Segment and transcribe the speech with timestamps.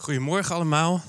[0.00, 1.02] Goedemorgen allemaal.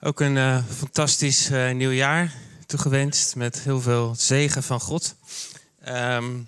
[0.00, 2.32] Ook een uh, fantastisch uh, nieuw jaar
[2.66, 5.14] toegewenst met heel veel zegen van God.
[5.88, 6.40] Um,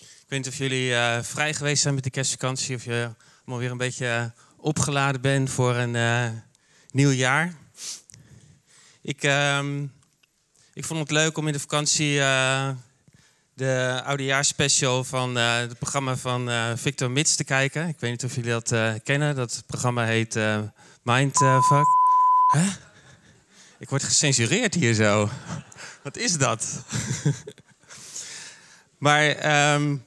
[0.00, 3.58] ik weet niet of jullie uh, vrij geweest zijn met de kerstvakantie of je allemaal
[3.58, 6.42] weer een beetje opgeladen bent voor een
[6.90, 7.54] nieuw jaar.
[9.02, 9.92] Ik, um,
[10.72, 12.20] ik vond het leuk om in de vakantie
[13.56, 17.88] de oudejaarspecial van uh, het programma van uh, Victor Mits te kijken.
[17.88, 19.36] Ik weet niet of jullie dat uh, kennen.
[19.36, 20.38] Dat programma heet
[21.02, 21.86] Mindfuck.
[22.52, 22.72] Huh?
[23.78, 25.30] Ik word gecensureerd hier zo.
[26.04, 26.84] Wat is dat?
[29.06, 30.04] maar um,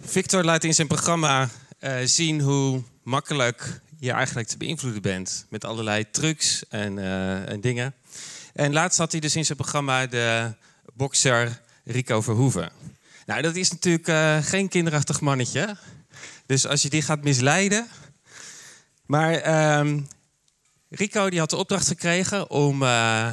[0.00, 1.48] Victor laat in zijn programma
[2.04, 5.46] zien hoe makkelijk je eigenlijk te beïnvloeden bent.
[5.48, 6.98] Met allerlei trucs en,
[7.48, 7.94] en dingen.
[8.54, 10.54] En laatst had hij dus in zijn programma de
[10.94, 12.70] bokser Rico Verhoeven.
[13.26, 15.76] Nou, dat is natuurlijk uh, geen kinderachtig mannetje.
[16.46, 17.88] Dus als je die gaat misleiden.
[19.06, 20.08] Maar um,
[20.88, 23.30] Rico die had de opdracht gekregen om uh,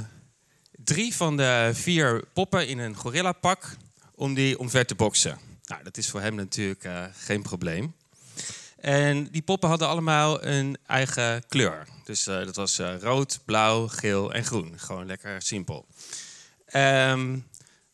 [0.71, 3.75] drie van de vier poppen in een gorillapak
[4.15, 5.39] om die omver te boksen.
[5.65, 7.95] Nou, dat is voor hem natuurlijk uh, geen probleem.
[8.79, 11.87] En die poppen hadden allemaal een eigen kleur.
[12.03, 14.79] Dus dat was rood, blauw, geel en groen.
[14.79, 15.85] Gewoon lekker simpel.
[16.75, 17.45] Um,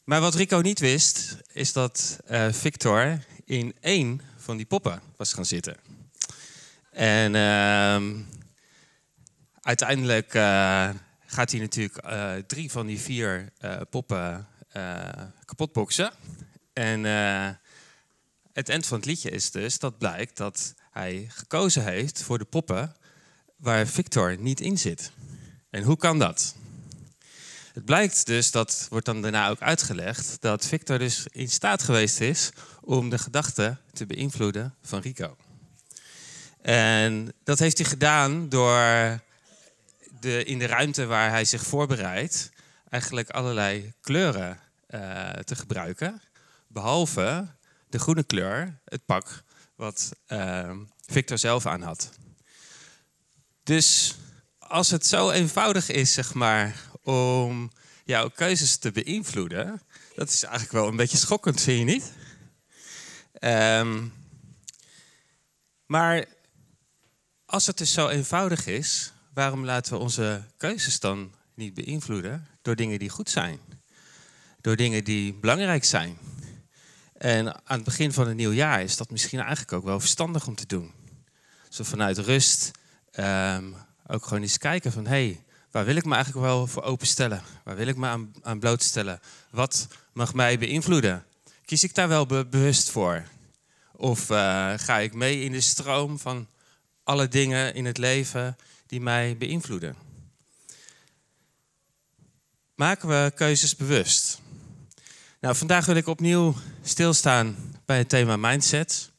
[0.10, 5.34] maar wat Rico niet wist, is dat uh, Victor in één van die poppen was
[5.34, 5.78] gaan zitten.
[6.92, 8.20] En uh,
[9.62, 10.90] uiteindelijk uh,
[11.26, 13.52] gaat hij natuurlijk uh, drie van die vier
[13.90, 14.48] poppen
[15.46, 16.12] kapot boksen.
[16.74, 17.04] En
[18.54, 22.46] het eind van het liedje is dus dat blijkt dat hij gekozen heeft voor de
[22.46, 22.96] poppen
[23.56, 25.12] waar Victor niet in zit.
[25.70, 26.56] En hoe kan dat?
[27.74, 32.20] Het blijkt dus, dat wordt dan daarna ook uitgelegd, dat Victor dus in staat geweest
[32.20, 32.50] is
[32.82, 35.38] om de gedachten te beïnvloeden van Rico.
[36.62, 38.80] En dat heeft hij gedaan door
[40.20, 42.50] de, in de ruimte waar hij zich voorbereidt,
[42.90, 44.60] eigenlijk allerlei kleuren
[44.90, 46.22] uh, te gebruiken.
[46.68, 47.48] Behalve
[47.90, 49.44] de groene kleur, het pak
[49.76, 50.72] wat uh,
[51.06, 52.10] Victor zelf aan had.
[53.64, 54.16] Dus
[54.60, 56.76] als het zo eenvoudig is, zeg maar,
[57.10, 57.72] om
[58.06, 59.82] jouw keuzes te beïnvloeden,
[60.16, 62.12] dat is eigenlijk wel een beetje schokkend, vind je niet?
[63.42, 64.14] Um,
[65.86, 66.26] maar
[67.46, 72.76] als het dus zo eenvoudig is, waarom laten we onze keuzes dan niet beïnvloeden door
[72.76, 73.60] dingen die goed zijn?
[74.62, 76.18] Door dingen die belangrijk zijn?
[77.14, 80.48] En aan het begin van een nieuw jaar is dat misschien eigenlijk ook wel verstandig
[80.48, 80.92] om te doen.
[81.70, 82.72] Zo vanuit rust
[83.20, 83.76] um,
[84.08, 85.06] ook gewoon eens kijken van...
[85.06, 87.42] hé, hey, Waar wil ik me eigenlijk wel voor openstellen?
[87.64, 89.20] Waar wil ik me aan, blootstellen?
[89.50, 91.26] Wat mag mij beïnvloeden?
[91.66, 93.24] Kies ik daar wel bewust voor?
[93.92, 96.48] Of uh, ga ik mee in de stroom van
[97.04, 98.58] alle dingen in het leven
[98.88, 99.96] die mij beïnvloeden?
[102.76, 104.42] Maken we keuzes bewust?
[105.40, 107.56] Nou, vandaag wil ik opnieuw stilstaan
[107.86, 109.12] bij het thema mindset.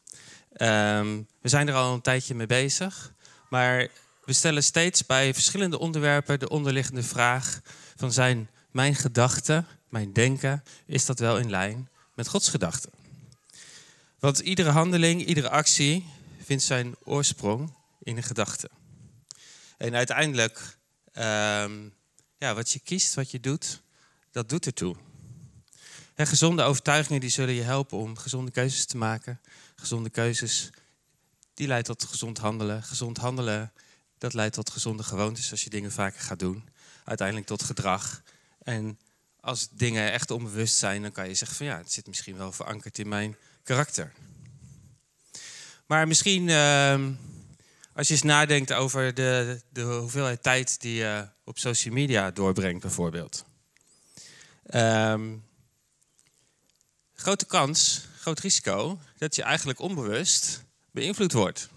[0.56, 3.12] Um, we zijn er al een tijdje mee bezig,
[3.48, 3.88] maar
[4.30, 7.60] we stellen steeds bij verschillende onderwerpen de onderliggende vraag
[7.96, 12.90] van zijn mijn gedachten, mijn denken, is dat wel in lijn met Gods gedachten?
[14.18, 16.06] Want iedere handeling, iedere actie
[16.42, 18.70] vindt zijn oorsprong in een gedachte.
[19.78, 20.78] En uiteindelijk,
[21.14, 21.94] um,
[22.38, 23.82] ja, wat je kiest, wat je doet,
[24.30, 24.96] dat doet ertoe.
[26.16, 29.40] Gezonde overtuigingen die zullen je helpen om gezonde keuzes te maken.
[29.74, 30.70] Gezonde keuzes,
[31.54, 32.82] die leidt tot gezond handelen.
[32.82, 33.72] Gezond handelen
[34.20, 36.68] dat leidt tot gezonde gewoontes als je dingen vaker gaat doen.
[37.04, 38.22] Uiteindelijk tot gedrag.
[38.62, 38.98] En
[39.40, 42.52] als dingen echt onbewust zijn, dan kan je zeggen van ja, het zit misschien wel
[42.52, 44.12] verankerd in mijn karakter.
[45.86, 47.06] Maar misschien uh,
[47.94, 52.80] als je eens nadenkt over de, de hoeveelheid tijd die je op social media doorbrengt
[52.80, 53.44] bijvoorbeeld.
[54.74, 55.44] Um,
[57.14, 61.68] grote kans, groot risico dat je eigenlijk onbewust beïnvloed wordt.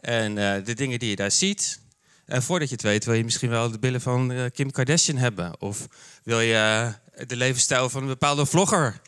[0.00, 1.80] En uh, de dingen die je daar ziet.
[2.24, 5.16] En voordat je het weet, wil je misschien wel de billen van uh, Kim Kardashian
[5.16, 5.60] hebben.
[5.60, 5.86] Of
[6.22, 6.54] wil je
[7.16, 9.00] uh, de levensstijl van een bepaalde vlogger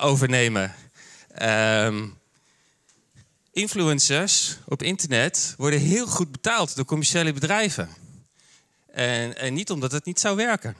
[0.00, 0.74] overnemen.
[1.42, 2.18] Um,
[3.52, 7.88] influencers op internet worden heel goed betaald door commerciële bedrijven.
[8.92, 10.76] En, en niet omdat het niet zou werken.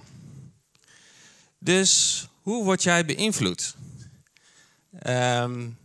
[1.59, 3.75] Dus hoe word jij beïnvloed?
[5.07, 5.79] Um,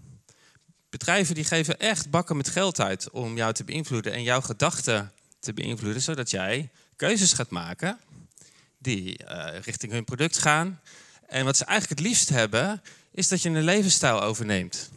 [0.89, 5.11] Bedrijven die geven echt bakken met geld uit om jou te beïnvloeden en jouw gedachten
[5.39, 7.99] te beïnvloeden, zodat jij keuzes gaat maken
[8.77, 10.79] die uh, richting hun product gaan.
[11.27, 12.81] En wat ze eigenlijk het liefst hebben,
[13.11, 14.89] is dat je een levensstijl overneemt.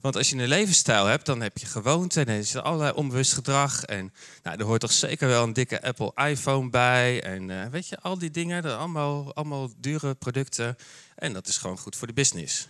[0.00, 3.32] Want als je een levensstijl hebt, dan heb je gewoonten en er is allerlei onbewust
[3.32, 3.84] gedrag.
[3.84, 4.12] En
[4.42, 7.22] nou, er hoort toch zeker wel een dikke Apple iPhone bij.
[7.22, 10.76] En uh, weet je, al die dingen, dat allemaal, allemaal dure producten.
[11.14, 12.68] En dat is gewoon goed voor de business.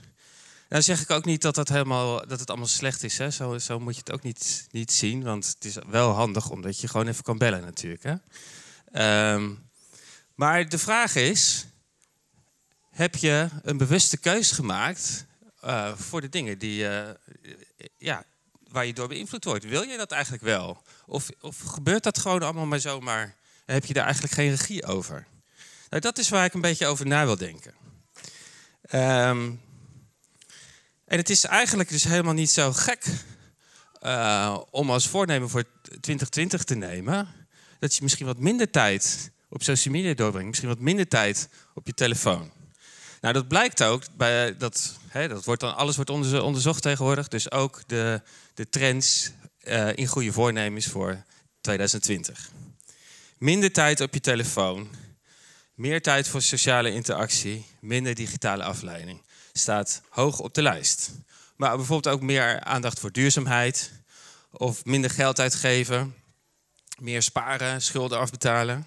[0.68, 3.18] Nou zeg ik ook niet dat, dat, helemaal, dat het allemaal slecht is.
[3.18, 3.30] Hè?
[3.30, 5.22] Zo, zo moet je het ook niet, niet zien.
[5.22, 8.02] Want het is wel handig omdat je gewoon even kan bellen natuurlijk.
[8.02, 8.14] Hè?
[9.34, 9.68] Um,
[10.34, 11.66] maar de vraag is,
[12.90, 15.26] heb je een bewuste keus gemaakt
[15.64, 17.08] uh, voor de dingen die, uh,
[17.98, 18.24] ja,
[18.68, 19.64] waar je door beïnvloed wordt?
[19.64, 20.82] Wil je dat eigenlijk wel?
[21.06, 23.34] Of, of gebeurt dat gewoon allemaal maar zomaar?
[23.64, 25.26] Heb je daar eigenlijk geen regie over?
[25.90, 27.74] Nou, dat is waar ik een beetje over na wil denken.
[28.92, 29.60] Um,
[31.06, 33.04] en het is eigenlijk dus helemaal niet zo gek
[34.02, 37.28] uh, om als voornemen voor 2020 te nemen
[37.78, 41.86] dat je misschien wat minder tijd op social media doorbrengt, misschien wat minder tijd op
[41.86, 42.52] je telefoon.
[43.20, 47.50] Nou, dat blijkt ook bij dat, hè, dat wordt dan alles wordt onderzocht tegenwoordig, dus
[47.50, 48.22] ook de,
[48.54, 49.30] de trends
[49.62, 51.22] uh, in goede voornemens voor
[51.60, 52.50] 2020.
[53.38, 54.88] Minder tijd op je telefoon,
[55.74, 59.24] meer tijd voor sociale interactie, minder digitale afleiding
[59.56, 61.10] staat hoog op de lijst.
[61.56, 63.92] Maar bijvoorbeeld ook meer aandacht voor duurzaamheid
[64.50, 66.14] of minder geld uitgeven,
[66.98, 68.86] meer sparen, schulden afbetalen,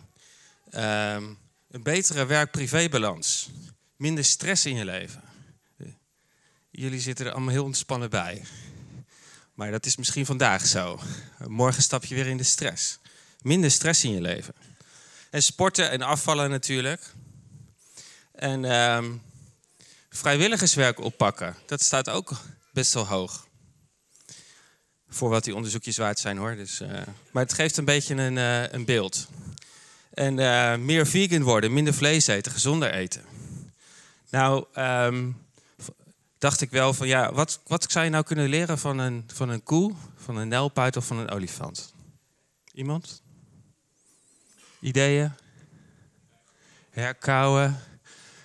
[0.69, 1.23] ehm,
[1.69, 3.49] een betere werk-privébalans,
[3.95, 5.21] minder stress in je leven.
[6.71, 8.43] Jullie zitten er allemaal heel ontspannen bij.
[9.53, 10.99] Maar dat is misschien vandaag zo.
[11.47, 12.99] Morgen stap je weer in de stress.
[13.41, 14.53] Minder stress in je leven.
[15.29, 17.01] En sporten en afvallen natuurlijk.
[18.31, 19.13] En ehm,
[20.09, 21.55] vrijwilligerswerk oppakken.
[21.65, 22.31] Dat staat ook
[22.71, 23.47] best wel hoog.
[25.09, 26.55] Voor wat die onderzoekjes waard zijn hoor.
[26.55, 26.89] Dus, uh,
[27.31, 29.27] maar het geeft een beetje een, uh, een beeld.
[30.13, 33.23] En uh, meer vegan worden, minder vlees eten, gezonder eten.
[34.29, 35.47] Nou, um,
[36.37, 39.49] dacht ik wel van ja, wat, wat zou je nou kunnen leren van een, van
[39.49, 41.93] een koe, van een nelpuit of van een olifant?
[42.73, 43.21] Iemand?
[44.79, 45.33] Ideeën?
[46.89, 47.79] Herkauwen?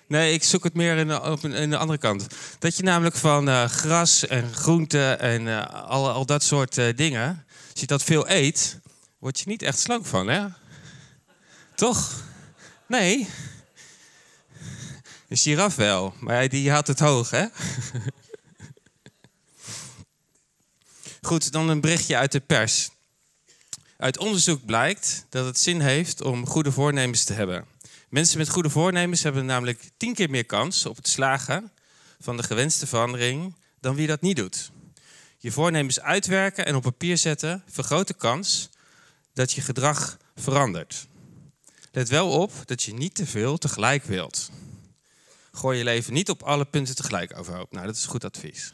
[0.07, 2.27] Nee, ik zoek het meer in de, op in de andere kant.
[2.59, 6.95] Dat je namelijk van uh, gras en groenten en uh, al, al dat soort uh,
[6.95, 8.79] dingen, als je dat veel eet,
[9.19, 10.45] word je niet echt slank van, hè?
[11.75, 12.23] Toch?
[12.87, 13.27] Nee.
[15.29, 17.45] Een giraf wel, maar die had het hoog, hè?
[21.21, 22.89] Goed, dan een berichtje uit de pers.
[23.97, 27.74] Uit onderzoek blijkt dat het zin heeft om goede voornemens te hebben.
[28.09, 31.71] Mensen met goede voornemens hebben namelijk tien keer meer kans op het slagen
[32.19, 34.71] van de gewenste verandering dan wie dat niet doet.
[35.37, 38.69] Je voornemens uitwerken en op papier zetten vergroot de kans
[39.33, 41.07] dat je gedrag verandert.
[41.91, 44.49] Let wel op dat je niet te veel tegelijk wilt.
[45.51, 47.71] Gooi je leven niet op alle punten tegelijk overhoop.
[47.71, 48.73] Nou, dat is goed advies.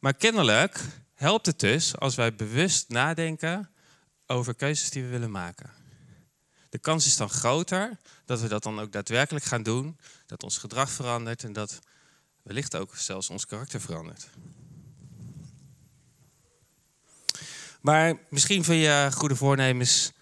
[0.00, 0.80] Maar kennelijk
[1.14, 3.70] helpt het dus als wij bewust nadenken
[4.26, 5.70] over keuzes die we willen maken.
[6.68, 10.58] De kans is dan groter dat we dat dan ook daadwerkelijk gaan doen, dat ons
[10.58, 11.78] gedrag verandert en dat
[12.42, 14.28] wellicht ook zelfs ons karakter verandert.
[17.80, 20.12] Maar misschien vind je goede voornemens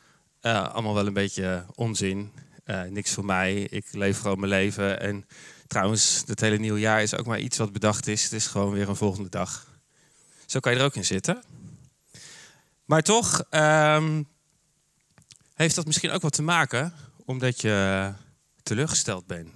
[0.43, 2.33] uh, allemaal wel een beetje onzin.
[2.65, 5.01] Uh, niks voor mij, ik leef gewoon mijn leven.
[5.01, 5.27] En
[5.67, 8.23] trouwens, het hele nieuwe jaar is ook maar iets wat bedacht is.
[8.23, 9.67] Het is gewoon weer een volgende dag.
[10.47, 11.43] Zo kan je er ook in zitten.
[12.85, 14.29] Maar toch um,
[15.55, 16.95] heeft dat misschien ook wat te maken
[17.25, 18.13] omdat je
[18.63, 19.49] teleurgesteld bent.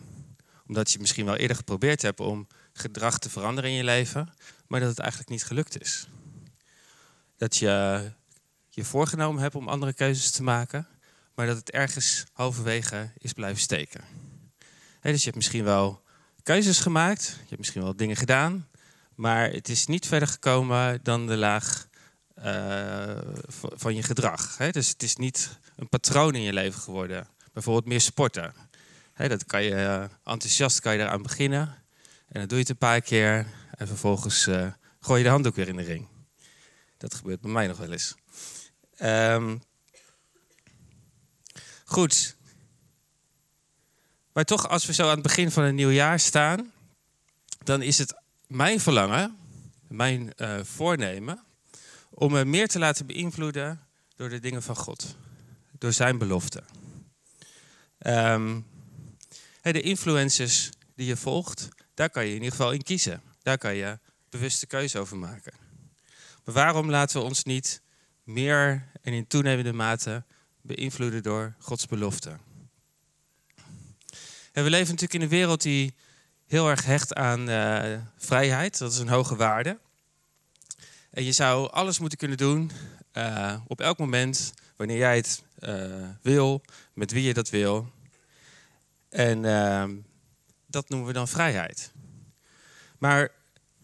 [0.67, 4.33] Omdat je misschien wel eerder geprobeerd hebt om gedrag te veranderen in je leven,
[4.67, 6.09] maar dat het eigenlijk niet gelukt is.
[7.37, 8.11] Dat je
[8.69, 10.87] je voorgenomen hebt om andere keuzes te maken,
[11.35, 14.05] maar dat het ergens halverwege is blijven steken.
[15.01, 16.03] dus je hebt misschien wel
[16.43, 18.69] keuzes gemaakt, je hebt misschien wel dingen gedaan,
[19.15, 21.89] maar het is niet verder gekomen dan de laag
[22.45, 23.19] uh,
[23.57, 24.57] van je gedrag.
[24.57, 28.55] dus het is niet een patroon in je leven geworden bijvoorbeeld meer sporten.
[29.17, 31.61] dat kan je, uh, enthousiast kan je eraan beginnen.
[32.29, 33.47] En dan doe je het een paar keer.
[33.71, 36.09] En vervolgens uh, gooi je de handdoek weer in de ring.
[36.97, 38.15] Dat gebeurt bij mij nog wel eens.
[39.03, 39.63] Um,
[41.85, 42.37] goed.
[44.33, 46.73] Maar toch, als we zo aan het begin van een nieuw jaar staan,
[47.65, 48.15] dan is het
[48.47, 49.37] mijn verlangen,
[49.89, 51.45] mijn uh, voornemen,
[52.11, 53.81] om me meer te laten beïnvloeden
[54.17, 55.17] door de dingen van God.
[55.79, 56.65] Door zijn beloften.
[58.07, 58.67] Um,
[59.63, 63.23] de influencers die je volgt, daar kan je in ieder geval in kiezen.
[63.43, 63.99] Daar kan je
[64.31, 65.53] bewuste keuze over maken.
[66.45, 67.83] Maar waarom laten we ons niet
[68.23, 70.25] meer en in toenemende mate
[70.61, 72.41] beïnvloeden door Gods beloften?
[74.53, 75.95] En we leven natuurlijk in een wereld die
[76.47, 78.79] heel erg hecht aan uh, vrijheid.
[78.79, 79.79] Dat is een hoge waarde.
[81.11, 82.71] En je zou alles moeten kunnen doen
[83.13, 86.63] uh, op elk moment, wanneer jij het uh, wil,
[86.93, 87.93] met wie je dat wil.
[89.09, 89.85] En uh,
[90.67, 91.93] dat noemen we dan vrijheid.
[92.99, 93.31] Maar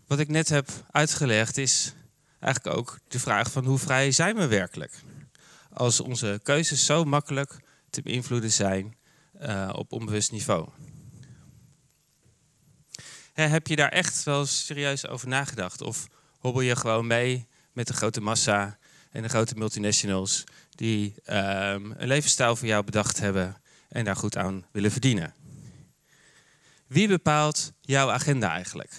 [0.07, 1.95] wat ik net heb uitgelegd is
[2.40, 5.00] eigenlijk ook de vraag van hoe vrij zijn we werkelijk?
[5.73, 8.97] Als onze keuzes zo makkelijk te beïnvloeden zijn
[9.40, 10.69] uh, op onbewust niveau.
[13.33, 15.81] heb je daar echt wel serieus over nagedacht?
[15.81, 16.07] Of
[16.38, 18.78] hobbel je gewoon mee met de grote massa
[19.14, 24.37] en de grote multinationals die um, een levensstijl voor jou bedacht hebben en daar goed
[24.37, 25.35] aan willen verdienen?
[26.87, 28.92] Wie bepaalt jouw agenda eigenlijk?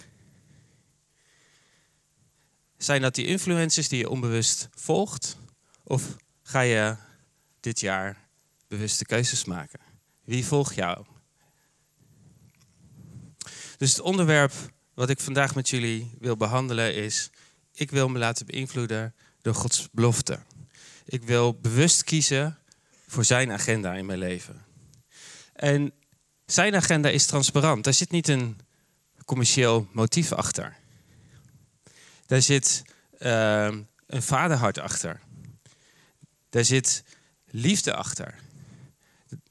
[2.77, 5.38] Zijn dat die influencers die je onbewust volgt?
[5.84, 6.95] Of ga je
[7.60, 8.27] dit jaar
[8.67, 9.79] bewuste keuzes maken?
[10.24, 11.05] Wie volgt jou?
[13.77, 14.53] Dus het onderwerp
[14.93, 17.29] wat ik vandaag met jullie wil behandelen is:
[17.74, 19.13] ik wil me laten beïnvloeden
[19.45, 20.39] door Gods belofte.
[21.05, 22.57] Ik wil bewust kiezen
[23.07, 24.65] voor zijn agenda in mijn leven.
[25.53, 25.93] En
[26.45, 27.83] zijn agenda is transparant.
[27.83, 28.57] Daar zit niet een
[29.25, 30.77] commercieel motief achter.
[32.25, 32.83] Daar zit
[33.19, 35.21] uh, een vaderhart achter.
[36.49, 37.03] Daar zit
[37.45, 38.35] liefde achter.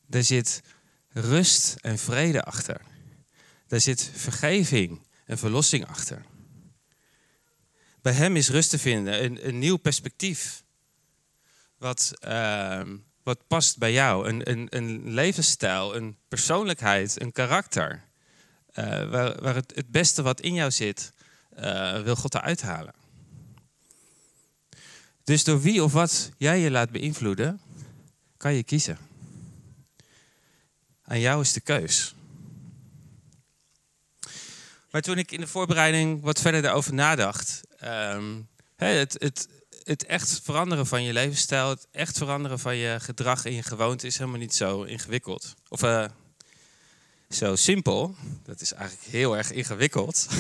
[0.07, 0.63] Daar zit
[1.09, 2.81] rust en vrede achter.
[3.67, 6.25] Daar zit vergeving en verlossing achter.
[8.05, 10.63] Bij Hem is rust te vinden, een, een nieuw perspectief.
[11.79, 12.83] Wat, uh,
[13.23, 14.29] wat past bij jou.
[14.29, 18.05] Een, een, een levensstijl, een persoonlijkheid, een karakter.
[18.75, 21.13] Uh, waar, waar het, het beste wat in jou zit,
[21.59, 22.95] uh, wil God eruit halen.
[25.23, 27.61] Dus door wie of wat jij je laat beïnvloeden,
[28.37, 28.99] kan je kiezen.
[31.05, 32.15] Aan jou is de keus.
[34.95, 39.49] Maar toen ik in de voorbereiding wat verder daarover nadacht, um, het, het,
[39.83, 44.07] het echt veranderen van je levensstijl, het echt veranderen van je gedrag en je gewoonte
[44.07, 45.55] is helemaal niet zo ingewikkeld.
[45.69, 46.05] Of uh,
[47.31, 48.15] zo simpel.
[48.43, 50.27] Dat is eigenlijk heel erg ingewikkeld.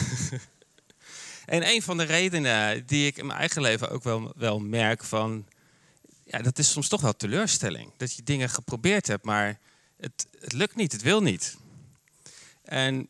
[1.44, 5.04] En een van de redenen die ik in mijn eigen leven ook wel, wel merk
[5.04, 5.46] van...
[6.24, 7.92] Ja, dat is soms toch wel teleurstelling.
[7.96, 9.58] Dat je dingen geprobeerd hebt, maar
[9.96, 11.56] het, het lukt niet, het wil niet.
[12.62, 13.08] En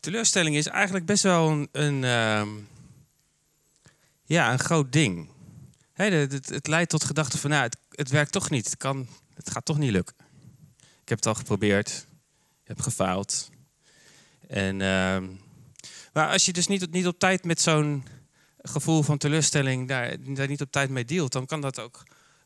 [0.00, 2.46] teleurstelling is eigenlijk best wel een, een uh,
[4.24, 5.28] ja, een groot ding.
[5.92, 8.64] het, het, leidt tot gedachten van, nou, het, het, werkt toch niet.
[8.64, 10.16] Het, kan, het gaat toch niet lukken.
[10.78, 12.06] Ik heb het al geprobeerd.
[12.62, 13.50] Ik heb gefaald.
[14.48, 14.80] En...
[14.80, 15.18] Uh,
[16.12, 18.04] maar als je dus niet, op tijd met zo'n
[18.62, 22.02] gevoel van teleurstelling daar, daar niet op tijd mee dealt, dan kan dat ook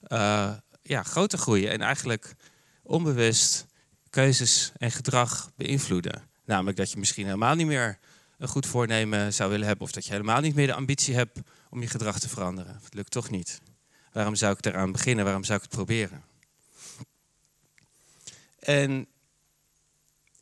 [0.09, 2.35] uh, ja, groter groeien en eigenlijk
[2.83, 3.67] onbewust
[4.11, 6.23] keuzes en gedrag beïnvloeden.
[6.45, 7.99] Namelijk dat je misschien helemaal niet meer
[8.39, 11.41] een goed voornemen zou willen hebben, of dat je helemaal niet meer de ambitie hebt
[11.71, 12.81] om je gedrag te veranderen.
[12.83, 13.61] Het lukt toch niet.
[14.13, 15.25] Waarom zou ik eraan beginnen?
[15.25, 16.25] Waarom zou ik het proberen?
[18.59, 19.07] En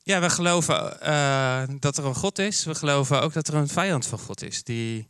[0.03, 2.65] ja, we geloven uh, dat er een God is.
[2.65, 4.65] We geloven ook dat er een vijand van God is.
[4.65, 5.09] Die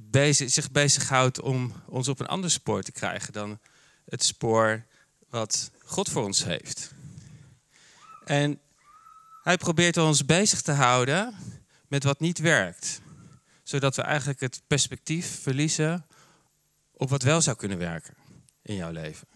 [0.00, 3.58] bezig, zich bezighoudt om ons op een ander spoor te krijgen dan
[4.04, 4.84] het spoor
[5.28, 6.94] wat God voor ons heeft.
[8.24, 8.60] En
[9.42, 11.34] hij probeert ons bezig te houden
[11.88, 13.00] met wat niet werkt.
[13.62, 16.06] Zodat we eigenlijk het perspectief verliezen
[16.92, 18.14] op wat wel zou kunnen werken
[18.62, 19.28] in jouw leven.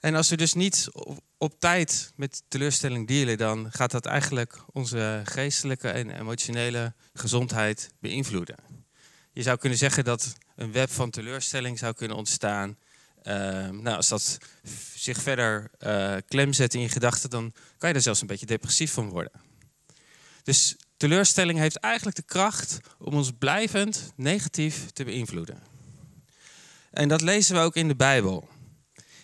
[0.00, 0.88] En als we dus niet
[1.38, 8.56] op tijd met teleurstelling dealen, dan gaat dat eigenlijk onze geestelijke en emotionele gezondheid beïnvloeden.
[9.32, 12.78] Je zou kunnen zeggen dat een web van teleurstelling zou kunnen ontstaan.
[13.26, 13.32] Uh,
[13.68, 14.38] nou, als dat
[14.94, 18.46] zich verder uh, klem zet in je gedachten, dan kan je er zelfs een beetje
[18.46, 19.32] depressief van worden.
[20.42, 25.62] Dus teleurstelling heeft eigenlijk de kracht om ons blijvend negatief te beïnvloeden.
[26.90, 28.48] En dat lezen we ook in de Bijbel.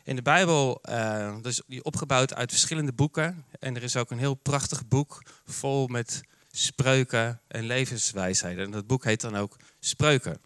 [0.05, 3.45] In de Bijbel uh, dus die opgebouwd uit verschillende boeken.
[3.59, 8.65] En er is ook een heel prachtig boek vol met spreuken en levenswijsheden.
[8.65, 10.41] En dat boek heet dan ook Spreuken.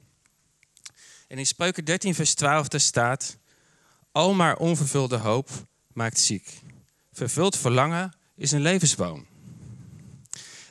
[1.28, 3.36] En in Spreuken 13, vers 12 daar staat...
[4.16, 5.48] Al maar onvervulde hoop
[5.92, 6.60] maakt ziek.
[7.12, 9.26] Vervuld verlangen is een levensboom.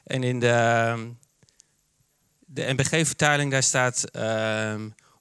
[0.03, 1.11] En in de,
[2.39, 4.03] de NBG-vertaling daar staat...
[4.15, 4.75] Uh,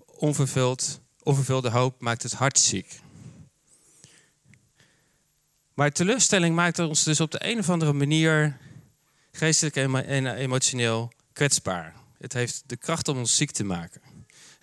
[0.07, 3.01] onvervuld, onvervulde hoop maakt het hart ziek.
[5.75, 8.57] Maar teleurstelling maakt ons dus op de een of andere manier
[9.33, 11.95] geestelijk en emotioneel kwetsbaar.
[12.19, 14.14] Het heeft de kracht om ons ziek te maken.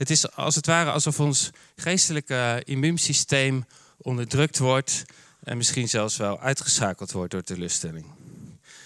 [0.02, 3.66] Het is als het ware alsof ons geestelijke immuunsysteem
[3.98, 5.06] onderdrukt wordt
[5.44, 8.06] en misschien zelfs wel uitgeschakeld wordt door teleurstelling.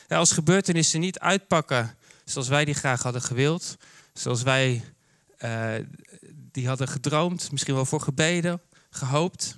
[0.07, 3.77] Ja, als gebeurtenissen niet uitpakken zoals wij die graag hadden gewild,
[4.13, 4.83] zoals wij
[5.39, 5.73] uh,
[6.51, 9.57] die hadden gedroomd, misschien wel voor gebeden, gehoopt,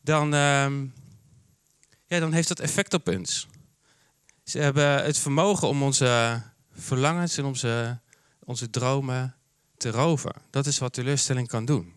[0.00, 0.70] dan, uh,
[2.06, 3.46] ja, dan heeft dat effect op ons.
[4.44, 6.42] Ze hebben het vermogen om onze
[6.72, 7.98] verlangens en onze,
[8.44, 9.35] onze dromen
[9.76, 10.34] te roven.
[10.50, 11.94] Dat is wat teleurstelling kan doen.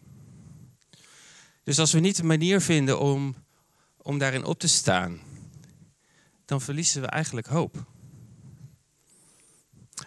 [1.64, 3.36] Dus als we niet een manier vinden om,
[3.98, 5.20] om daarin op te staan,
[6.46, 7.86] dan verliezen we eigenlijk hoop.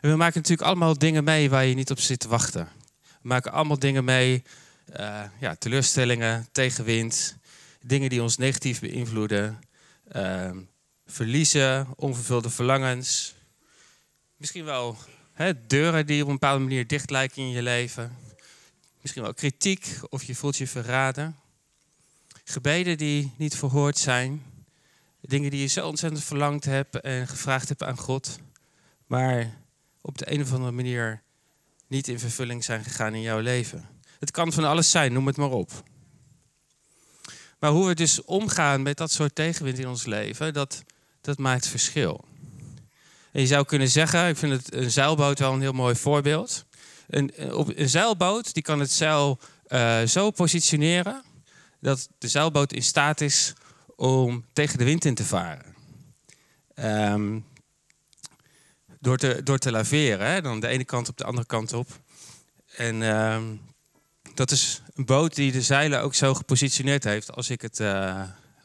[0.00, 2.68] We maken natuurlijk allemaal dingen mee waar je niet op zit te wachten.
[3.00, 4.42] We maken allemaal dingen mee,
[4.96, 7.36] uh, ja, teleurstellingen, tegenwind,
[7.80, 9.60] dingen die ons negatief beïnvloeden,
[10.16, 10.50] uh,
[11.06, 13.34] verliezen, onvervulde verlangens.
[14.36, 14.96] Misschien wel
[15.32, 18.16] hè, deuren die op een bepaalde manier dicht lijken in je leven.
[19.00, 21.36] Misschien wel kritiek of je voelt je verraden.
[22.44, 24.42] Gebeden die niet verhoord zijn.
[25.20, 28.38] Dingen die je zo ontzettend verlangd hebt en gevraagd hebt aan God.
[29.06, 29.56] Maar
[30.00, 31.22] op de een of andere manier
[31.86, 33.88] niet in vervulling zijn gegaan in jouw leven.
[34.18, 35.82] Het kan van alles zijn, noem het maar op.
[37.58, 40.82] Maar hoe we dus omgaan met dat soort tegenwind in ons leven, dat,
[41.20, 42.24] dat maakt verschil.
[43.32, 46.64] En je zou kunnen zeggen, ik vind het een zeilboot wel een heel mooi voorbeeld.
[47.08, 51.22] Een, op een zeilboot die kan het zeil uh, zo positioneren
[51.80, 53.52] dat de zeilboot in staat is
[53.96, 55.74] om tegen de wind in te varen.
[56.74, 57.44] Um,
[59.00, 61.88] door, te, door te laveren, dan de ene kant op de andere kant op.
[62.76, 63.38] En uh,
[64.34, 68.22] dat is een boot die de zeilen ook zo gepositioneerd heeft, als ik het uh,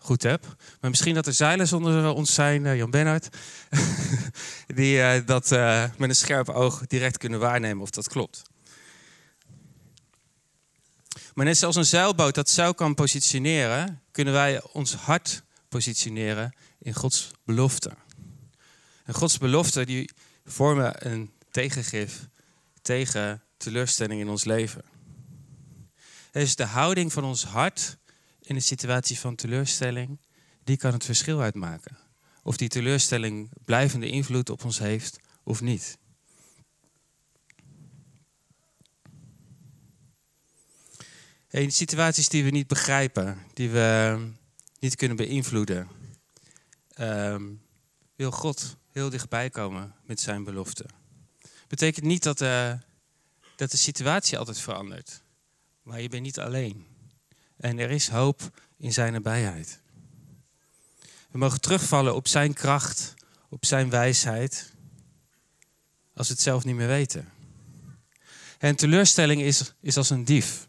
[0.08, 0.46] goed heb.
[0.82, 3.30] Maar misschien dat er zeilen zonder ons zijn, uh, Jan Bernhard,
[4.76, 5.50] die uh, dat
[5.98, 8.42] met een scherp oog direct kunnen waarnemen of dat klopt.
[11.34, 16.94] Maar net zoals een zeilboot dat zo kan positioneren, kunnen wij ons hart positioneren in
[16.94, 17.92] Gods belofte.
[19.04, 20.10] En Gods belofte die
[20.46, 22.28] vormen een tegengif
[22.82, 24.82] tegen teleurstelling in ons leven.
[26.32, 27.98] Is de houding van ons hart
[28.48, 30.20] in een situatie van teleurstelling,
[30.64, 31.98] die kan het verschil uitmaken.
[32.44, 35.98] Of die teleurstelling blijvende invloed op ons heeft of niet.
[41.50, 44.20] In situaties die we niet begrijpen, die we
[44.80, 45.88] niet kunnen beïnvloeden,
[46.94, 47.54] ehm,
[48.16, 50.86] wil God heel dichtbij komen met zijn belofte.
[51.68, 52.74] Betekent niet dat, uh,
[53.56, 55.22] dat de situatie altijd verandert.
[55.82, 56.87] Maar je bent niet alleen.
[57.58, 59.80] En er is hoop in zijn nabijheid.
[61.32, 63.14] We mogen terugvallen op zijn kracht,
[63.50, 64.74] op zijn wijsheid,
[66.14, 67.32] als we het zelf niet meer weten.
[68.58, 70.68] En teleurstelling is, is als een dief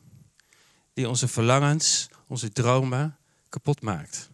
[0.92, 3.16] die onze verlangens, onze dromen
[3.48, 4.30] kapot maakt.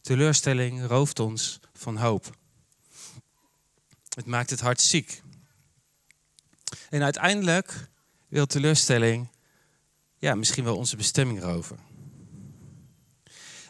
[0.00, 2.36] Teleurstelling rooft ons van hoop.
[4.14, 5.22] Het maakt het hart ziek.
[6.90, 7.88] En uiteindelijk
[8.28, 9.28] wil teleurstelling
[10.22, 11.78] ja, misschien wel onze bestemming roven.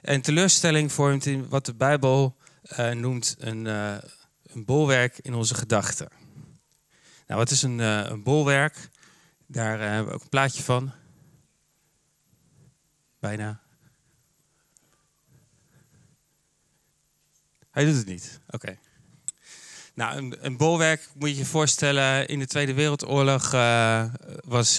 [0.02, 2.36] En teleurstelling vormt in wat de Bijbel
[2.78, 3.96] uh, noemt een, uh,
[4.42, 6.08] een bolwerk in onze gedachten.
[7.26, 8.88] Nou, wat is een, uh, een bolwerk?
[9.46, 10.92] Daar hebben we ook een plaatje van.
[13.20, 13.60] Bijna.
[17.70, 18.40] Hij doet het niet.
[18.50, 18.78] Oké.
[19.94, 22.28] Nou, een, een, bolwerk moet je je voorstellen.
[22.28, 23.50] In de Tweede Wereldoorlog
[24.44, 24.78] was.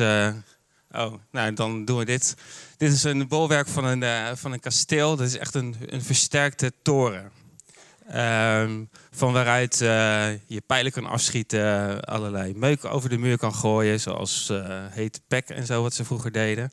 [0.95, 2.35] Uh, oh, nou dan doen we dit.
[2.77, 5.15] Dit is een bolwerk van een, uh, van een kasteel.
[5.15, 7.31] Dat is echt een, een versterkte toren.
[8.15, 9.77] Um, van waaruit
[10.47, 14.51] je pijlen kan afschieten, allerlei meuken over de muur kan gooien, zoals
[14.89, 16.71] heet pek en zo, wat ze vroeger deden.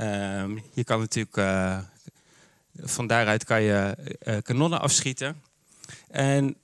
[0.00, 1.36] Um, je kan natuurlijk,
[2.76, 3.96] van daaruit kan je
[4.42, 5.42] kanonnen afschieten.
[6.10, 6.56] En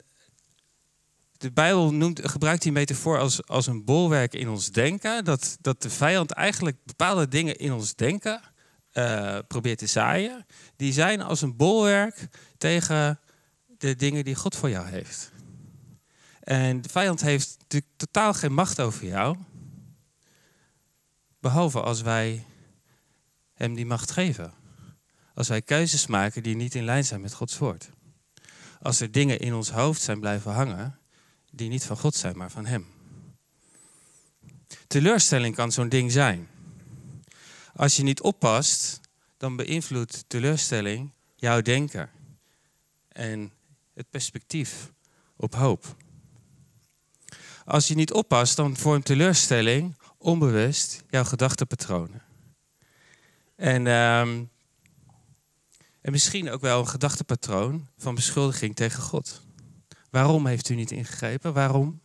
[1.39, 5.25] de Bijbel noemt, gebruikt die metafoor als, als een bolwerk in ons denken.
[5.25, 8.41] Dat, dat de vijand eigenlijk bepaalde dingen in ons denken
[8.93, 10.45] uh, probeert te zaaien.
[10.75, 13.19] Die zijn als een bolwerk tegen
[13.77, 15.31] de dingen die God voor jou heeft.
[16.39, 19.37] En de vijand heeft natuurlijk totaal geen macht over jou.
[21.39, 22.45] Behalve als wij
[23.53, 24.53] hem die macht geven.
[25.33, 27.89] Als wij keuzes maken die niet in lijn zijn met Gods woord.
[28.81, 30.98] Als er dingen in ons hoofd zijn blijven hangen
[31.51, 32.87] die niet van God zijn, maar van Hem.
[34.87, 36.47] Teleurstelling kan zo'n ding zijn.
[37.75, 38.99] Als je niet oppast,
[39.37, 42.09] dan beïnvloedt teleurstelling jouw denken
[43.07, 43.51] en
[43.93, 44.91] het perspectief
[45.35, 45.95] op hoop.
[47.65, 52.21] Als je niet oppast, dan vormt teleurstelling onbewust jouw gedachtenpatronen.
[53.55, 54.47] En, uh, en
[56.01, 59.41] misschien ook wel een gedachtenpatroon van beschuldiging tegen God.
[60.09, 61.53] Waarom heeft u niet ingegrepen?
[61.53, 62.01] Waarom?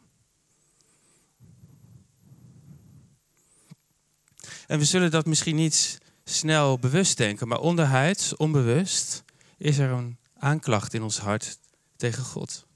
[4.66, 9.24] En we zullen dat misschien niet snel bewust denken, maar onderhuids, onbewust,
[9.58, 11.58] is er een aanklacht in ons hart
[11.96, 12.66] tegen God.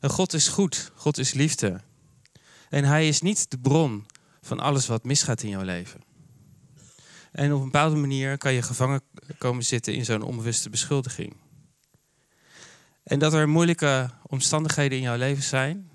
[0.00, 1.80] En God is goed, God is liefde.
[2.68, 4.06] En Hij is niet de bron
[4.40, 6.00] van alles wat misgaat in jouw leven.
[7.32, 9.00] En op een bepaalde manier kan je gevangen
[9.38, 11.36] komen zitten in zo'n onbewuste beschuldiging.
[13.08, 15.90] En dat er moeilijke omstandigheden in jouw leven zijn,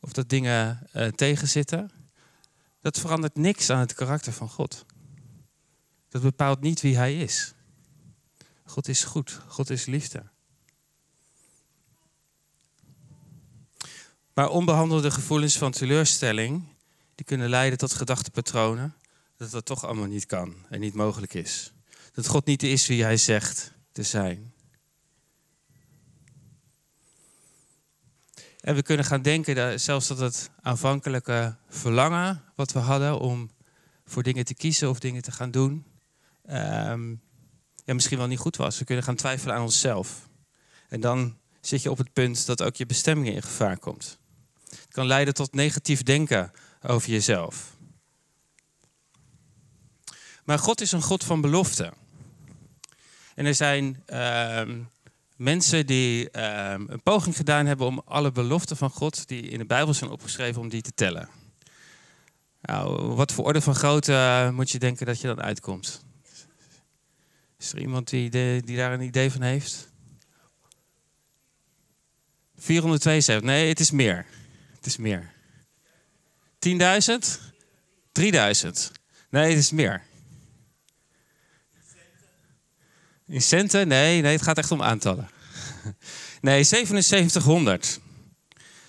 [0.00, 1.90] of dat dingen uh, tegenzitten,
[2.80, 4.84] dat verandert niks aan het karakter van God.
[6.08, 7.54] Dat bepaalt niet wie Hij is.
[8.64, 10.22] God is goed, God is liefde.
[14.34, 16.64] Maar onbehandelde gevoelens van teleurstelling,
[17.14, 18.94] die kunnen leiden tot gedachtepatronen
[19.36, 21.72] dat dat toch allemaal niet kan en niet mogelijk is.
[22.12, 24.53] Dat God niet is wie Hij zegt te zijn.
[28.64, 33.50] En we kunnen gaan denken dat zelfs dat het aanvankelijke verlangen wat we hadden om
[34.04, 35.86] voor dingen te kiezen of dingen te gaan doen,
[36.50, 37.20] um,
[37.84, 38.78] ja, misschien wel niet goed was.
[38.78, 40.28] We kunnen gaan twijfelen aan onszelf.
[40.88, 44.18] En dan zit je op het punt dat ook je bestemming in gevaar komt.
[44.70, 47.76] Het kan leiden tot negatief denken over jezelf.
[50.44, 51.92] Maar God is een God van belofte.
[53.34, 54.62] En er zijn uh,
[55.36, 59.66] mensen die uh, een poging gedaan hebben om alle beloften van God die in de
[59.66, 61.28] Bijbel zijn opgeschreven, om die te tellen.
[62.60, 66.04] Nou, wat voor orde van grootte uh, moet je denken dat je dan uitkomt?
[67.58, 69.92] Is er iemand die, die daar een idee van heeft?
[72.56, 73.44] 472.
[73.44, 74.26] Nee, het is meer.
[74.76, 75.32] Het is meer.
[76.58, 77.52] 10.000?
[78.12, 78.92] 3000.
[79.30, 80.02] Nee, het is meer.
[83.26, 83.88] In centen?
[83.88, 85.28] Nee, nee, het gaat echt om aantallen.
[86.40, 88.00] Nee, 7700.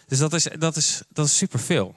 [0.08, 1.96] Dus dat is, dat is, dat is superveel.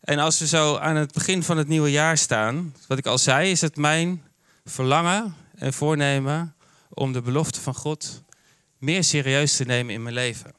[0.00, 3.18] En als we zo aan het begin van het nieuwe jaar staan, wat ik al
[3.18, 4.22] zei, is het mijn
[4.64, 6.54] verlangen en voornemen
[6.88, 8.22] om de belofte van God
[8.78, 10.54] meer serieus te nemen in mijn leven.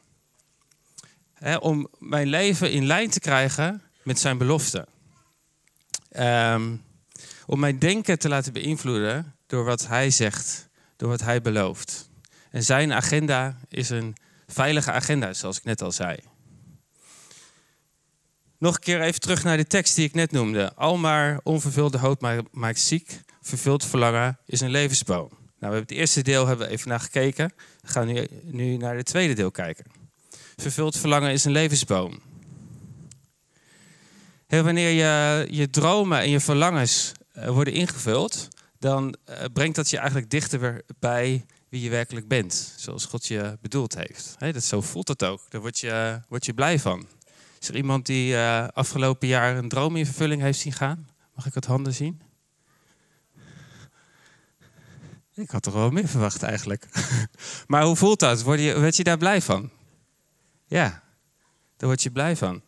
[1.60, 4.88] om mijn leven in lijn te krijgen met zijn belofte.
[6.10, 6.76] Ehm,
[7.46, 12.10] om mijn denken te laten beïnvloeden door wat hij zegt, door wat hij belooft.
[12.52, 14.16] En zijn agenda is een
[14.48, 16.18] veilige agenda, zoals ik net al zei.
[18.58, 20.74] Nog een keer even terug naar de tekst die ik net noemde.
[20.76, 25.30] Almaar onvervulde hoop maakt ziek, vervuld verlangen is een levensboom.
[25.30, 27.54] Nou, we hebben het eerste deel hebben we even naar gekeken.
[27.82, 29.86] We gaan nu, nu naar het tweede deel kijken.
[30.56, 32.20] Vervuld verlangen is een levensboom.
[34.48, 38.48] wanneer je, je dromen en je verlangens eh, worden ingevuld,
[38.80, 42.74] dan uh, brengt dat je eigenlijk dichter bij wie je werkelijk bent.
[42.76, 44.36] Zoals God je bedoeld heeft.
[44.40, 45.42] dat, zo voelt het ook.
[45.50, 47.08] Daar word je, word je blij van.
[47.60, 51.08] Is er iemand die uh, afgelopen jaar een droom in vervulling heeft zien gaan?
[51.36, 52.22] Mag ik het handen zien?
[55.34, 56.88] Ik had toch wel meer verwacht eigenlijk.
[57.68, 58.42] maar hoe voelt dat?
[58.42, 59.72] Word je, werd je daar blij van?
[60.66, 61.04] Ja,
[61.78, 62.62] daar word je blij van.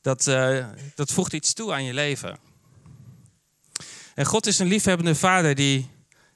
[0.00, 2.38] Dat, uh, dat voegt iets toe aan je leven.
[4.18, 5.90] En God is een liefhebbende vader die,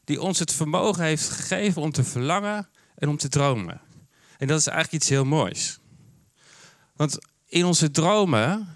[0.05, 3.81] die ons het vermogen heeft gegeven om te verlangen en om te dromen.
[4.39, 5.79] En dat is eigenlijk iets heel moois.
[6.97, 8.69] Want in onze dromen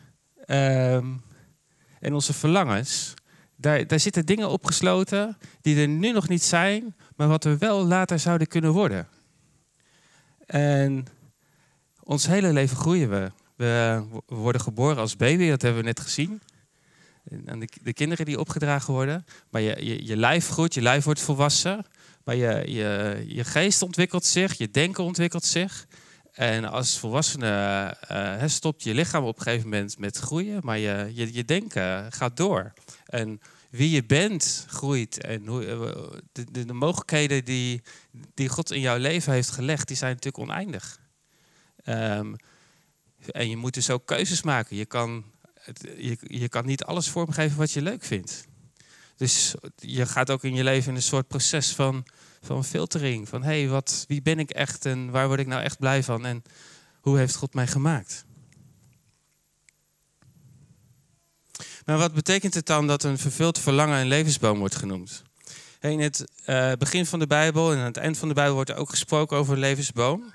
[0.46, 3.14] uh, en onze verlangens,
[3.56, 7.84] daar, daar zitten dingen opgesloten die er nu nog niet zijn, maar wat er wel
[7.84, 9.08] later zouden kunnen worden.
[10.46, 11.06] En
[12.02, 13.30] ons hele leven groeien we.
[13.56, 16.40] We worden geboren als baby, dat hebben we net gezien
[17.46, 19.24] aan de, de, kinderen die opgedragen worden.
[19.50, 21.86] Maar je, je, je lijf groeit, je lijf wordt volwassen.
[22.24, 25.86] Maar je, je, je geest ontwikkelt zich, je denken ontwikkelt zich.
[26.32, 31.10] En als volwassene uh, stopt je lichaam op een gegeven moment met groeien, maar je,
[31.14, 32.72] je, denken gaat door.
[33.04, 35.20] En wie je bent groeit.
[35.20, 37.82] En hoe, eh, de, de, de, mogelijkheden die,
[38.34, 41.00] die God in jouw leven heeft gelegd, die zijn natuurlijk oneindig.
[41.84, 42.36] Um,
[43.30, 44.76] en je moet dus ook keuzes maken.
[44.76, 45.24] Je kan
[45.96, 48.46] je, je kan niet alles vormgeven wat je leuk vindt.
[49.16, 52.06] Dus je gaat ook in je leven in een soort proces van,
[52.42, 53.28] van filtering.
[53.28, 56.26] Van hé, hey, wie ben ik echt en waar word ik nou echt blij van?
[56.26, 56.42] En
[57.00, 58.24] hoe heeft God mij gemaakt?
[61.84, 65.22] Maar wat betekent het dan dat een vervuld verlangen een levensboom wordt genoemd?
[65.80, 68.70] In het uh, begin van de Bijbel en aan het eind van de Bijbel wordt
[68.70, 70.32] er ook gesproken over een levensboom.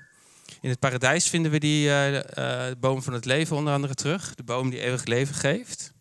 [0.62, 4.36] In het paradijs vinden we die uh, boom van het leven onder andere terug.
[4.36, 5.94] De boom die eeuwig leven geeft.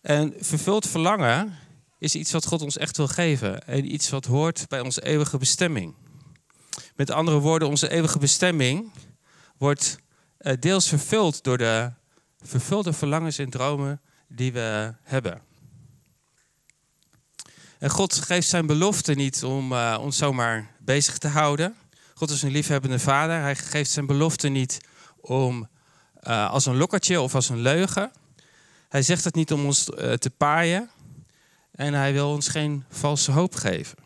[0.00, 1.58] En vervuld verlangen
[1.98, 3.66] is iets wat God ons echt wil geven.
[3.66, 5.94] En iets wat hoort bij onze eeuwige bestemming.
[6.96, 8.92] Met andere woorden, onze eeuwige bestemming
[9.58, 9.98] wordt
[10.40, 11.92] uh, deels vervuld door de
[12.40, 15.42] vervulde verlangens en dromen die we hebben.
[17.78, 21.76] En God geeft zijn belofte niet om ons zomaar bezig te houden.
[22.18, 23.40] God is een liefhebbende vader.
[23.40, 24.80] Hij geeft zijn belofte niet
[25.16, 25.68] om
[26.22, 28.10] uh, als een lokkertje of als een leugen.
[28.88, 30.90] Hij zegt het niet om ons uh, te paaien.
[31.70, 33.98] En hij wil ons geen valse hoop geven.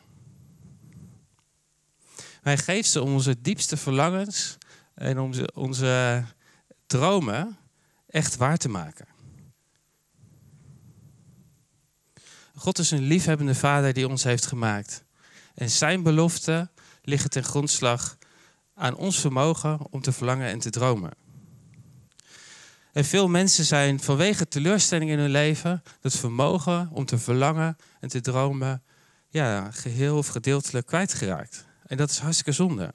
[2.41, 4.59] Hij geeft ze om onze diepste verlangens
[4.95, 6.25] en om onze
[6.87, 7.59] dromen
[8.07, 9.07] echt waar te maken.
[12.55, 15.05] God is een liefhebbende vader die ons heeft gemaakt.
[15.55, 16.71] En zijn beloften
[17.11, 18.17] liggen ten grondslag
[18.75, 21.13] aan ons vermogen om te verlangen en te dromen.
[22.93, 28.09] En veel mensen zijn vanwege teleurstelling in hun leven dat vermogen om te verlangen en
[28.09, 28.83] te dromen,
[29.29, 31.65] ja, geheel of gedeeltelijk kwijtgeraakt.
[31.87, 32.93] En dat is hartstikke zonde.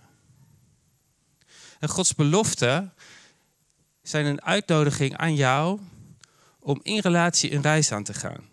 [1.79, 2.93] En Gods beloften
[4.01, 5.79] zijn een uitnodiging aan jou
[6.59, 8.49] om in relatie een reis aan te gaan.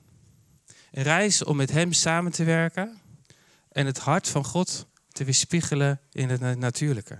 [0.90, 3.00] Een reis om met Hem samen te werken
[3.68, 7.18] en het hart van God te weerspiegelen in het natuurlijke.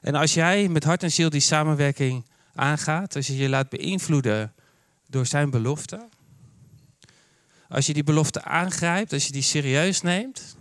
[0.00, 2.24] En als jij met hart en ziel die samenwerking
[2.54, 4.54] aangaat, als je je laat beïnvloeden
[5.06, 6.08] door zijn belofte,
[7.68, 10.56] als je die belofte aangrijpt, als je die serieus neemt,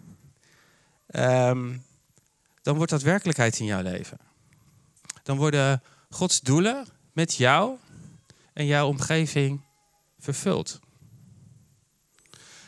[1.07, 1.83] um,
[2.61, 4.17] dan wordt dat werkelijkheid in jouw leven.
[5.23, 7.77] Dan worden Gods doelen met jou
[8.53, 9.61] en jouw omgeving
[10.19, 10.79] vervuld.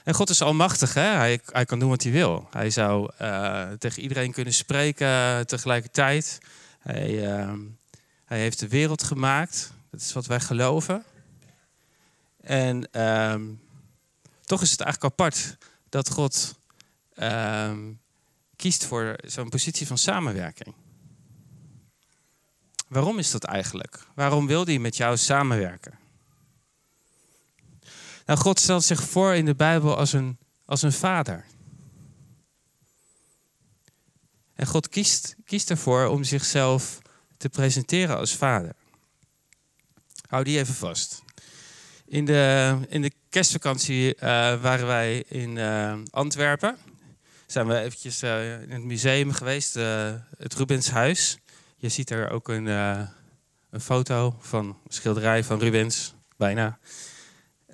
[0.04, 1.02] En God is almachtig, hè?
[1.02, 2.48] Hij, hij kan doen wat hij wil.
[2.52, 6.40] Hij zou uh, tegen iedereen kunnen spreken tegelijkertijd.
[6.80, 7.54] Hij, uh,
[8.26, 9.74] hij heeft de wereld gemaakt.
[9.92, 11.04] Dat is wat wij geloven.
[12.42, 13.36] En uh,
[14.42, 15.58] toch is het eigenlijk apart
[15.90, 16.56] dat God
[17.14, 17.92] ehm,
[18.56, 20.76] kiest voor zo'n positie van samenwerking.
[22.88, 24.06] Waarom is dat eigenlijk?
[24.16, 26.03] Waarom wil hij met jou samenwerken?
[28.26, 31.46] Nou, God stelt zich voor in de Bijbel als een, als een vader.
[34.56, 37.00] En God kiest, kiest ervoor om zichzelf
[37.38, 38.74] te presenteren als vader.
[40.28, 41.22] Hou die even vast.
[42.06, 44.20] In de, in de kerstvakantie uh,
[44.62, 46.78] waren wij in uh, Antwerpen.
[47.46, 49.74] Zijn we eventjes uh, in het museum geweest,
[50.38, 51.38] het Rubenshuis.
[51.76, 56.80] Je ziet er ook een, een foto van een schilderij van Rubens, bijna.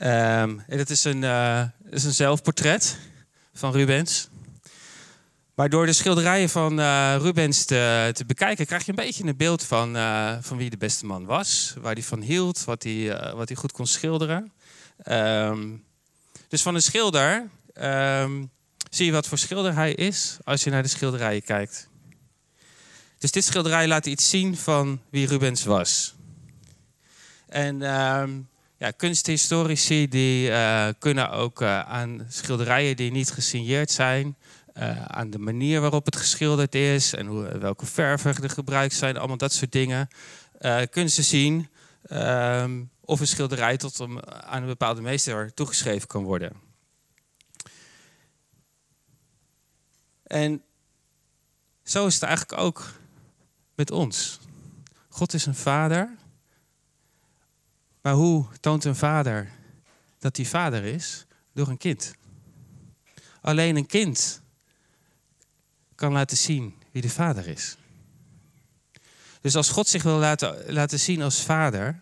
[0.02, 2.98] Um, en dat is een, uh, is een zelfportret
[3.54, 4.30] van Rubens.
[5.56, 9.38] Maar door de schilderijen van uh, Rubens te, te, bekijken, krijg je een beetje een
[9.38, 11.74] beeld van, uh, van wie de beste man was.
[11.82, 14.52] Waar hij van hield, wat hij, wat hij goed kon schilderen.
[15.06, 15.84] Um,
[16.48, 17.50] dus van een schilder
[17.82, 18.50] um,
[18.90, 21.90] zie je wat voor schilder hij is als je naar de schilderijen kijkt.
[23.18, 26.16] Dus dit schilderij laat iets zien van wie Rubens was.
[27.48, 27.82] En
[28.80, 34.38] ja, kunsthistorici die, uh, kunnen ook uh, aan schilderijen die niet gesigneerd zijn,
[34.74, 39.18] uh, aan de manier waarop het geschilderd is en hoe, welke verven er gebruikt zijn,
[39.18, 40.08] allemaal dat soort dingen,
[40.90, 41.70] kunnen ze zien
[42.12, 46.54] um, of een schilderij tot een, aan een bepaalde meester toegeschreven kan worden.
[50.24, 50.64] En
[51.84, 52.92] zo is het eigenlijk ook
[53.76, 54.40] met ons.
[55.10, 56.18] God is een vader
[58.14, 59.50] hoe toont een vader
[60.20, 61.26] dat hij vader is?
[61.54, 62.14] Door een kind.
[63.42, 64.42] Alleen een kind
[65.96, 67.78] kan laten zien wie de vader is.
[69.42, 71.98] Dus als God zich wil laten, laten zien als vader,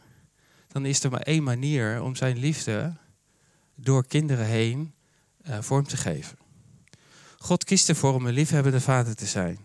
[0.68, 2.94] dan is er maar één manier om zijn liefde
[3.76, 4.94] door kinderen heen
[5.48, 6.38] uh, vorm te geven.
[7.38, 9.60] God kiest ervoor om een liefhebbende vader te zijn.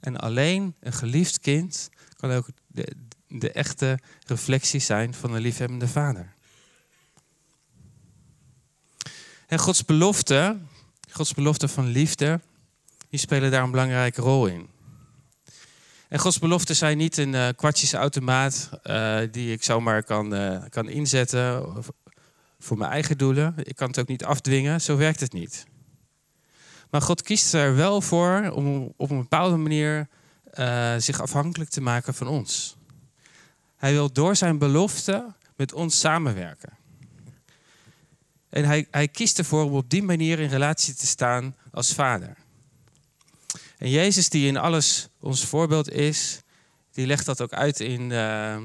[0.00, 2.96] En alleen een geliefd kind kan ook de,
[3.38, 6.34] de echte reflecties zijn van een liefhebbende vader.
[9.46, 10.58] En Gods belofte,
[11.10, 12.40] Gods belofte van liefde,
[13.10, 14.68] die spelen daar een belangrijke rol in.
[16.08, 20.88] En Gods beloften zijn niet een uh, kwartjesautomaat uh, die ik zomaar kan, uh, kan
[20.88, 21.74] inzetten
[22.58, 23.54] voor mijn eigen doelen.
[23.62, 25.66] Ik kan het ook niet afdwingen, zo werkt het niet.
[26.90, 30.08] Maar God kiest er wel voor om op een bepaalde manier
[30.98, 32.76] zich afhankelijk te maken van ons.
[33.84, 36.72] Hij wil door zijn belofte met ons samenwerken.
[38.48, 42.36] En hij, hij kiest ervoor om op die manier in relatie te staan als vader.
[43.78, 46.40] En Jezus, die in alles ons voorbeeld is,
[46.92, 48.56] die legt dat ook uit in, uh,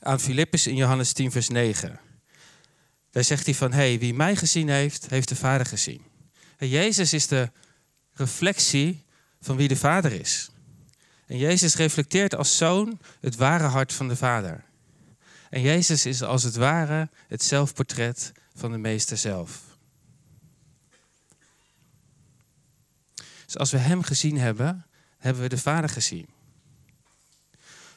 [0.00, 2.00] aan Filippus in Johannes 10, vers 9.
[3.10, 6.02] Daar zegt hij van, hey, wie mij gezien heeft, heeft de Vader gezien.
[6.56, 7.50] En Jezus is de
[8.12, 9.04] reflectie
[9.40, 10.50] van wie de Vader is.
[11.26, 14.64] En Jezus reflecteert als zoon het ware hart van de Vader.
[15.50, 19.62] En Jezus is als het ware het zelfportret van de meester zelf.
[23.44, 24.86] Dus als we Hem gezien hebben,
[25.18, 26.28] hebben we de Vader gezien.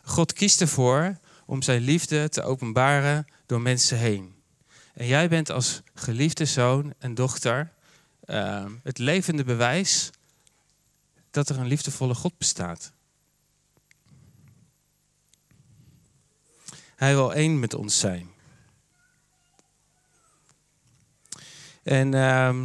[0.03, 4.35] God kiest ervoor om zijn liefde te openbaren door mensen heen.
[4.93, 7.71] En jij bent als geliefde zoon en dochter
[8.25, 10.09] uh, het levende bewijs
[11.31, 12.91] dat er een liefdevolle God bestaat.
[16.99, 18.29] Hij wil één met ons zijn.
[21.83, 22.55] En uh,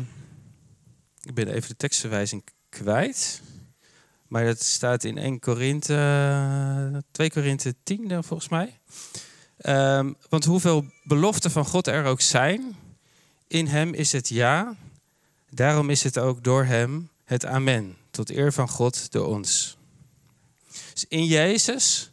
[1.23, 3.42] ik ben even de tekstverwijzing kwijt.
[4.29, 8.79] Maar dat staat in 1 Korinthe, 2 Korinthe 10 volgens mij.
[9.66, 12.77] Um, want hoeveel beloften van God er ook zijn,
[13.47, 14.77] in hem is het ja.
[15.51, 17.97] Daarom is het ook door hem het amen.
[18.11, 19.77] Tot eer van God door ons.
[20.92, 22.11] Dus in Jezus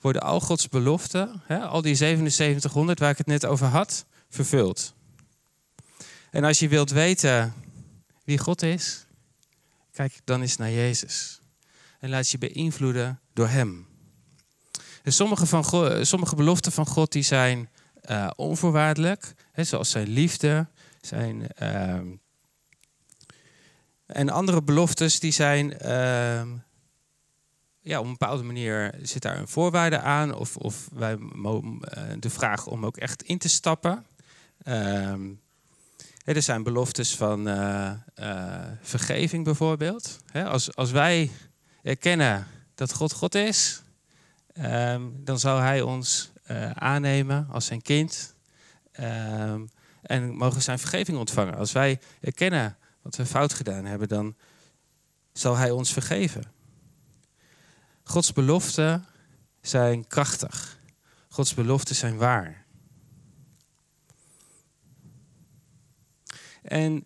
[0.00, 4.94] worden al Gods beloften, hè, al die 7700 waar ik het net over had, vervuld.
[6.30, 7.54] En als je wilt weten
[8.24, 9.06] wie God is,
[9.92, 11.40] kijk dan eens naar Jezus.
[11.98, 13.86] En laat je beïnvloeden door Hem.
[15.02, 15.64] En sommige, van
[16.06, 17.68] sommige beloften van God die zijn
[18.10, 20.66] uh, onvoorwaardelijk, hè, zoals zijn liefde,
[21.00, 22.00] zijn, uh,
[24.06, 26.42] en andere beloftes die zijn, uh,
[27.80, 32.30] ja, op een bepaalde manier zit daar een voorwaarde aan, of, of wij eh, de
[32.30, 34.06] vraag om ook echt in te stappen.
[34.62, 35.30] Ehm,
[36.24, 37.44] er zijn beloftes van
[38.82, 40.18] vergeving bijvoorbeeld.
[40.32, 41.30] als, als wij
[41.82, 43.82] erkennen dat God God is,
[44.52, 46.32] Ehm, dan zal hij ons
[46.74, 48.34] aannemen als zijn kind.
[49.00, 49.68] Um,
[50.02, 51.56] en mogen zijn vergeving ontvangen.
[51.56, 54.36] Als wij erkennen wat we fout gedaan hebben, dan
[55.32, 56.42] zal hij ons vergeven.
[58.10, 59.06] Gods beloften
[59.60, 60.78] zijn krachtig.
[61.28, 62.64] Gods beloften zijn waar.
[66.62, 67.04] En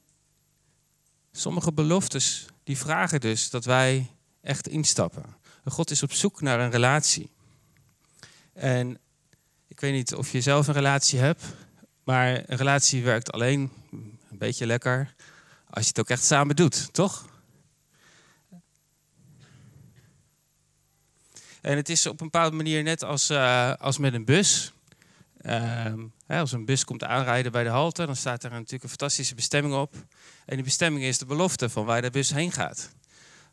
[1.32, 5.24] sommige beloftes die vragen dus dat wij echt instappen.
[5.64, 7.30] God is op zoek naar een relatie.
[8.52, 8.98] En
[9.66, 11.44] ik weet niet of je zelf een relatie hebt,
[12.04, 15.14] maar een relatie werkt alleen een beetje lekker
[15.70, 17.33] als je het ook echt samen doet, toch?
[21.64, 24.72] En het is op een bepaalde manier net als, uh, als met een bus.
[25.42, 25.92] Uh,
[26.27, 29.74] als een bus komt aanrijden bij de halte, dan staat er natuurlijk een fantastische bestemming
[29.74, 29.94] op.
[30.46, 32.94] En die bestemming is de belofte van waar de bus heen gaat.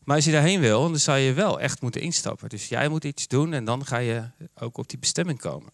[0.04, 2.50] Maar als je daarheen wil, dan zou je wel echt moeten instappen.
[2.50, 5.72] Dus jij moet iets doen en dan ga je ook op die bestemming komen.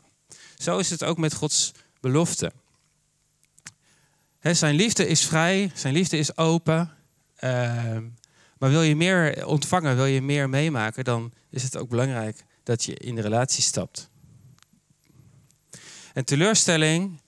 [0.58, 2.52] Zo is het ook met Gods belofte.
[4.42, 6.92] zijn liefde is vrij, zijn liefde is open.
[7.36, 8.04] Ehm,
[8.60, 12.84] maar wil je meer ontvangen, wil je meer meemaken, dan is het ook belangrijk dat
[12.84, 14.10] je in de relatie stapt.
[16.14, 17.22] En teleurstelling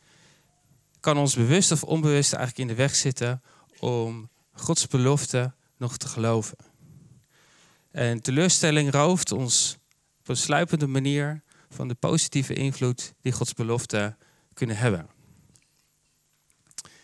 [0.99, 3.41] kan ons bewust of onbewust eigenlijk in de weg zitten
[3.79, 6.57] om Gods belofte nog te geloven.
[7.91, 9.77] En teleurstelling rooft ons
[10.19, 14.17] op een sluipende manier van de positieve invloed die Gods beloften
[14.53, 15.09] kunnen hebben.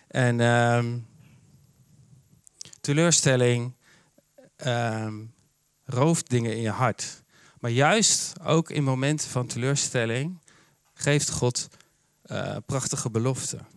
[0.07, 1.07] En um,
[2.81, 3.75] teleurstelling
[4.65, 5.33] um,
[5.83, 7.23] rooft dingen in je hart.
[7.59, 10.41] Maar juist ook in momenten van teleurstelling
[10.93, 11.67] geeft God
[12.25, 13.67] uh, prachtige beloften.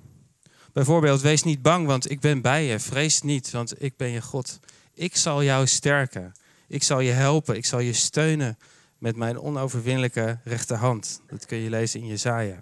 [0.72, 2.78] Bijvoorbeeld, wees niet bang, want ik ben bij je.
[2.78, 4.58] Vrees niet, want ik ben je God.
[4.94, 6.32] Ik zal jou sterken.
[6.68, 8.58] Ik zal je helpen, ik zal je steunen
[8.98, 11.20] met mijn onoverwinnelijke rechterhand.
[11.26, 12.60] Dat kun je lezen in Jezaja.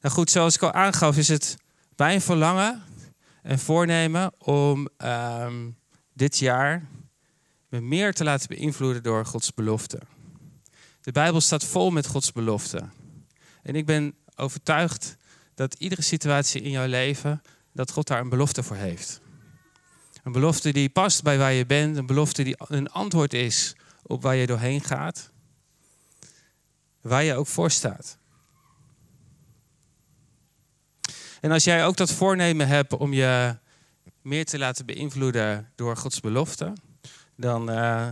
[0.00, 1.56] Nou goed, zoals ik al aangaf, is het
[1.96, 2.82] mijn verlangen
[3.42, 5.70] en voornemen om ehm,
[6.16, 6.88] dit jaar
[7.68, 10.00] me meer te laten beïnvloeden door Gods beloften.
[11.00, 12.92] De Bijbel staat vol met Gods beloften.
[13.62, 15.16] En ik ben overtuigd
[15.54, 19.20] dat iedere situatie in jouw leven, dat God daar een belofte voor heeft.
[20.22, 21.96] Een belofte die past bij waar je bent.
[21.96, 25.30] Een belofte die een antwoord is op waar je doorheen gaat.
[27.00, 28.18] Waar je ook voor staat.
[31.40, 33.56] En als jij ook dat voornemen hebt om je
[34.26, 36.72] meer te laten beïnvloeden door Gods belofte,
[37.36, 38.08] dan uh,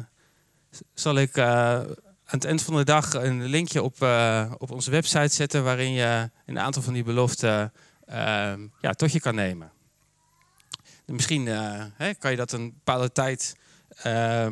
[0.94, 1.94] zal ik uh, aan
[2.24, 6.30] het eind van de dag een linkje op, uh, op onze website zetten waarin je
[6.46, 7.72] een aantal van die beloften
[8.80, 9.72] ja, tot je kan nemen.
[11.06, 11.44] Misschien
[12.18, 13.56] kan je dat een bepaalde tijd
[14.06, 14.46] uh,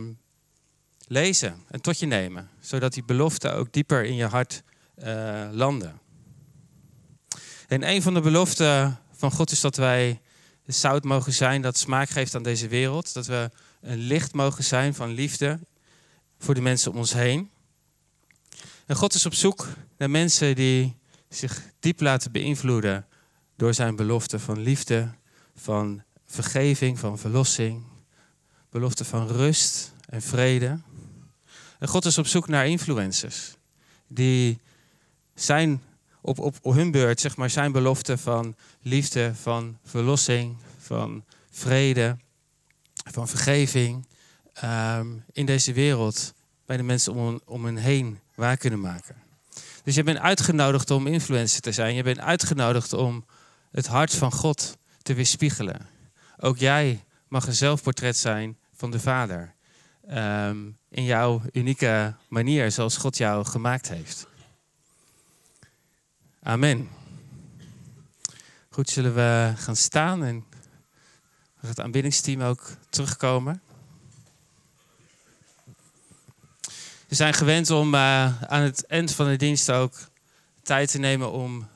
[1.07, 4.63] lezen en tot je nemen, zodat die beloften ook dieper in je hart
[5.51, 6.01] landen.
[7.69, 10.21] En een van de beloften van God is dat wij
[10.73, 13.13] zout mogen zijn dat smaak geeft aan deze wereld.
[13.13, 13.51] Dat we
[13.81, 15.61] een licht mogen zijn van liefde
[16.39, 17.51] voor de mensen om ons heen.
[18.87, 19.69] En God is op zoek
[19.99, 20.97] naar mensen die
[21.29, 23.07] zich diep laten beïnvloeden
[23.57, 25.15] door zijn belofte van liefde,
[25.55, 27.83] van vergeving, van verlossing,
[28.71, 30.81] belofte van rust en vrede.
[31.79, 33.55] En God is op zoek naar influencers
[34.07, 34.61] die
[35.35, 35.83] zijn
[36.23, 42.17] op, op, hun beurt zeg maar, zijn belofte van liefde, van verlossing, van vrede,
[43.11, 44.07] van vergeving
[44.53, 46.33] ehm, in deze wereld
[46.67, 49.15] bij de mensen om, om hen heen waar kunnen maken.
[49.85, 51.95] Dus je bent uitgenodigd om influencer te zijn.
[51.95, 53.25] Je bent uitgenodigd om
[53.71, 55.87] het hart van God te weerspiegelen.
[56.39, 59.55] Ook jij mag een zelfportret zijn van de Vader.
[60.07, 60.57] Ehm,
[60.89, 64.27] in jouw unieke manier, zoals God jou gemaakt heeft.
[66.45, 66.89] Amen.
[68.71, 70.45] Goed, zullen we gaan staan en
[71.61, 73.63] het aanbiddingsteam ook terugkomen.
[77.09, 79.95] We zijn gewend om uh, aan het eind van de dienst ook
[80.63, 81.69] tijd te nemen om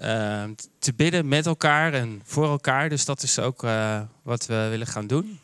[0.00, 0.44] uh,
[0.78, 2.88] te bidden met elkaar en voor elkaar.
[2.88, 5.40] Dus dat is ook uh, wat we willen gaan doen.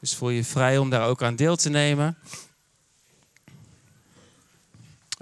[0.00, 2.18] Dus voel je vrij om daar ook aan deel te nemen.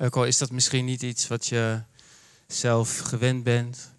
[0.03, 1.83] Ook al is dat misschien niet iets wat je
[2.47, 3.91] zelf gewend bent.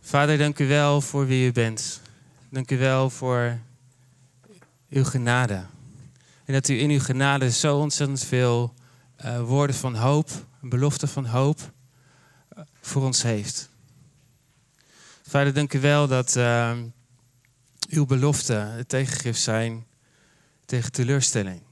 [0.00, 2.00] Vader, dank u wel voor wie u bent.
[2.48, 3.58] Dank u wel voor
[4.88, 5.66] uw genade.
[6.44, 8.74] En dat u in uw genade zo ontzettend veel
[9.24, 13.68] uh, woorden van hoop, beloften van hoop uh, voor ons heeft.
[15.22, 16.78] Vader, dank u wel dat uh,
[17.92, 19.86] uw beloften het tegengif zijn
[20.64, 21.62] tegen teleurstelling.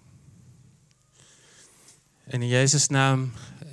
[2.25, 3.33] En in Jezus' naam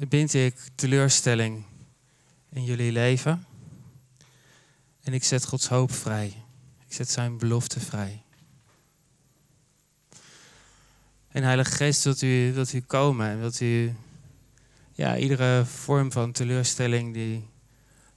[0.10, 1.64] bind ik teleurstelling
[2.50, 3.46] in jullie leven.
[5.04, 6.44] En ik zet Gods hoop vrij.
[6.88, 8.24] Ik zet zijn belofte vrij.
[11.28, 13.96] En Heilige Geest, wilt u, wilt u komen en wilt u
[14.94, 17.48] ja, iedere vorm van teleurstelling die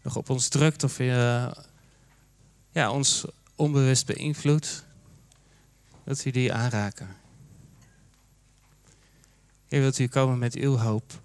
[0.02, 1.50] nog op ons drukt of uh,
[2.70, 3.24] ja, ons
[3.60, 4.86] onbewust beïnvloedt,
[6.04, 7.16] dat u die aanraken.
[9.68, 11.20] Heer, wilt u komen met uw hoop.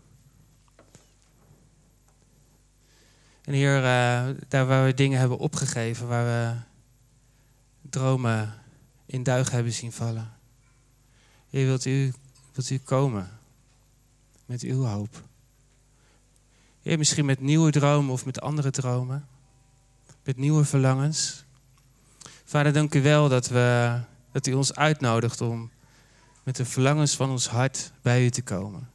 [3.41, 6.59] En Heer, uh, daar waar we dingen hebben opgegeven, waar we
[7.89, 8.53] dromen
[9.05, 10.33] in duigen hebben zien vallen.
[11.49, 12.13] Heer, wilt u,
[12.53, 13.39] wilt u komen
[14.45, 15.23] met uw hoop.
[16.81, 19.27] Heer, misschien met nieuwe dromen of met andere dromen.
[20.23, 21.44] Met nieuwe verlangens.
[22.47, 23.99] Vader, dank u wel dat, we,
[24.31, 25.71] dat u ons uitnodigt om
[26.43, 28.89] met de verlangens van ons hart bij u te komen.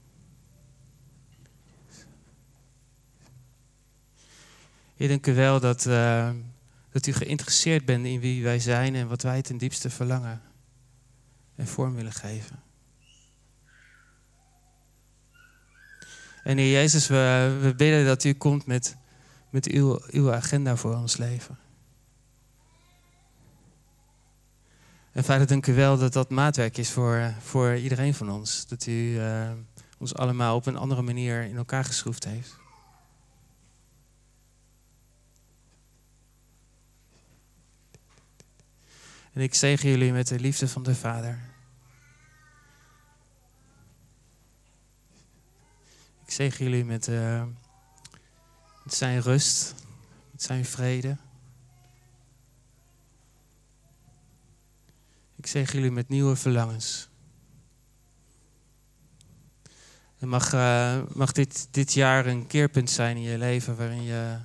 [4.97, 6.31] Heer, dank u wel dat, uh,
[6.93, 10.43] dat u geïnteresseerd bent in wie wij zijn en wat wij ten diepste verlangen
[11.55, 12.63] en vorm willen geven.
[16.43, 18.97] En Heer Jezus, we, we bidden dat u komt met,
[19.51, 21.59] met uw, uw agenda voor ons leven.
[25.13, 28.67] En vader, dank u wel dat dat maatwerk is voor, voor iedereen van ons.
[28.67, 29.51] Dat u uh,
[29.99, 32.59] ons allemaal op een andere manier in elkaar geschroefd heeft.
[39.33, 41.39] En ik zegen jullie met de liefde van de Vader.
[46.25, 47.43] Ik zegen jullie met, uh,
[48.85, 49.75] met zijn rust,
[50.31, 51.17] met zijn vrede.
[55.41, 57.09] Ik zeg jullie met nieuwe verlangens.
[60.19, 64.39] En mag, uh, mag dit, dit jaar een keerpunt zijn in je leven waarin je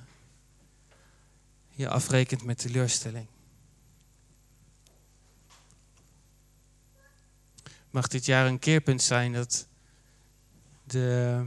[1.68, 3.26] je afrekent met teleurstelling.
[7.90, 9.66] Mag dit jaar een keerpunt zijn dat
[10.84, 11.42] de,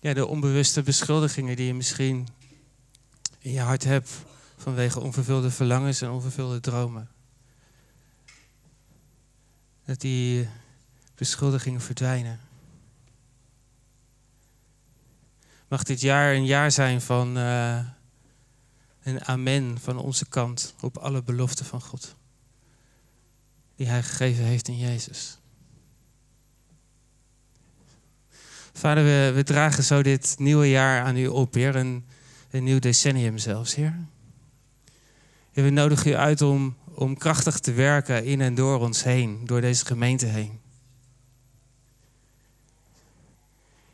[0.00, 2.28] ja, de onbewuste beschuldigingen die je misschien
[3.38, 4.10] in je hart hebt
[4.56, 7.10] vanwege onvervulde verlangens en onvervulde dromen
[9.90, 10.48] dat die
[11.14, 12.40] beschuldigingen verdwijnen.
[15.68, 17.78] Mag dit jaar een jaar zijn van uh,
[19.02, 22.16] een amen van onze kant op alle beloften van God.
[23.76, 25.38] Die Hij gegeven heeft in Jezus.
[28.72, 31.76] Vader, we, we dragen zo dit nieuwe jaar aan u op, Heer.
[31.76, 32.04] Een,
[32.50, 33.98] een nieuw decennium zelfs, Heer.
[35.52, 39.46] En we nodigen u uit om om krachtig te werken in en door ons heen,
[39.46, 40.60] door deze gemeente heen.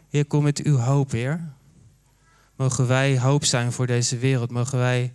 [0.09, 1.53] Heer, kom met uw hoop, Heer.
[2.57, 4.51] Mogen wij hoop zijn voor deze wereld.
[4.51, 5.13] Mogen wij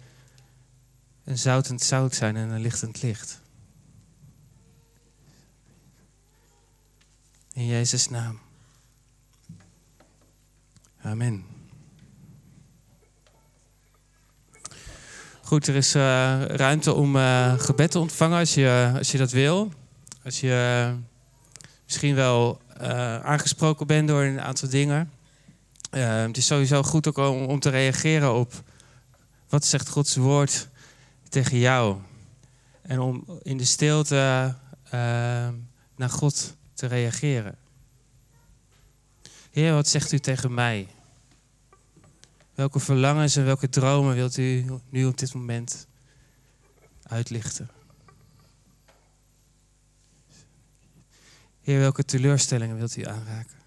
[1.24, 3.42] een zoutend zout zijn en een lichtend licht.
[7.54, 8.40] In Jezus' naam.
[11.02, 11.61] Amen.
[15.52, 19.32] Goed, er is uh, ruimte om uh, gebed te ontvangen als je, als je dat
[19.32, 19.72] wil.
[20.24, 20.98] Als je uh,
[21.86, 22.62] misschien wel
[23.24, 25.12] aangesproken bent door een aantal dingen.
[25.90, 28.64] het is sowieso goed ook om, om te reageren op
[29.50, 30.68] wat zegt Gods woord
[31.30, 31.98] tegen jou.
[32.82, 34.56] En om in de stilte
[35.96, 37.56] naar God te reageren.
[39.52, 40.88] Heer, wat zegt u tegen mij?
[42.62, 45.88] Welke verlangens en welke dromen wilt u nu op dit moment
[47.04, 47.70] uitlichten?
[51.62, 53.58] Heer, welke teleurstellingen wilt u aanraken?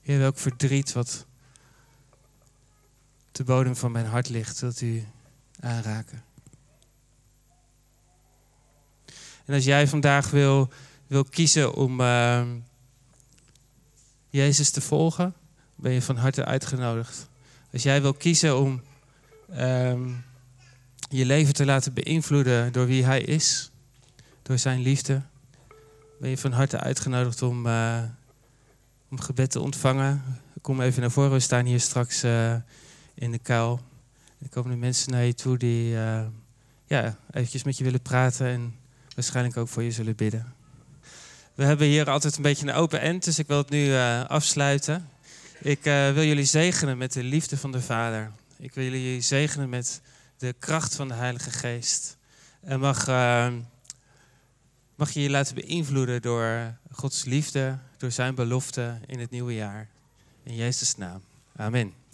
[0.00, 1.26] Heer, welk verdriet wat
[3.32, 5.06] de bodem van mijn hart ligt, wilt u
[5.60, 6.24] aanraken?
[9.44, 10.68] En als jij vandaag wil,
[11.06, 12.46] wil kiezen om uh,
[14.36, 15.34] Jezus te volgen,
[15.74, 17.28] ben je van harte uitgenodigd.
[17.72, 18.82] Als jij wil kiezen om
[19.50, 19.94] uh,
[21.08, 23.70] je leven te laten beïnvloeden door wie Hij is,
[24.42, 25.22] door Zijn liefde,
[26.20, 28.02] ben je van harte uitgenodigd om, uh,
[29.10, 30.22] om gebed te ontvangen.
[30.60, 32.54] Kom even naar voren, we staan hier straks uh,
[33.14, 33.80] in de kuil.
[34.38, 35.90] Er komen nu mensen naar je toe die
[36.86, 38.74] ja, eventjes met je willen praten en
[39.14, 40.55] waarschijnlijk ook voor je zullen bidden.
[41.56, 44.24] We hebben hier altijd een beetje een open end, dus ik wil het nu uh,
[44.24, 45.08] afsluiten.
[45.60, 48.30] Ik uh, wil jullie zegenen met de liefde van de Vader.
[48.58, 50.00] Ik wil jullie zegenen met
[50.38, 52.16] de kracht van de Heilige Geest.
[52.60, 53.52] En mag, uh,
[54.96, 59.88] mag je je laten beïnvloeden door Gods liefde, door zijn belofte in het nieuwe jaar.
[60.42, 61.22] In Jezus' naam.
[61.56, 62.05] Amen.